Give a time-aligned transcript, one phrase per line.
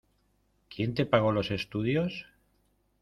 [0.67, 2.25] ¿Quién te pagó los estudios?